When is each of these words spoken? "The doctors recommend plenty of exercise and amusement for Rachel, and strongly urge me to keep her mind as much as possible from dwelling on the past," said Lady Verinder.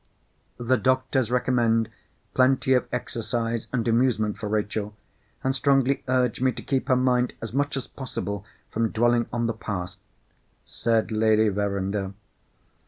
"The 0.57 0.77
doctors 0.77 1.29
recommend 1.29 1.87
plenty 2.33 2.73
of 2.73 2.87
exercise 2.91 3.67
and 3.71 3.87
amusement 3.87 4.39
for 4.39 4.49
Rachel, 4.49 4.95
and 5.43 5.53
strongly 5.55 6.03
urge 6.07 6.41
me 6.41 6.51
to 6.53 6.63
keep 6.63 6.87
her 6.87 6.95
mind 6.95 7.33
as 7.39 7.53
much 7.53 7.77
as 7.77 7.85
possible 7.85 8.43
from 8.71 8.89
dwelling 8.89 9.27
on 9.31 9.45
the 9.45 9.53
past," 9.53 9.99
said 10.65 11.11
Lady 11.11 11.49
Verinder. 11.49 12.13